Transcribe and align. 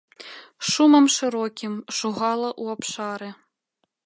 Шумам 0.69 1.07
шырокім 1.17 1.73
шугала 1.99 2.49
ў 2.61 2.65
абшары. 2.79 3.29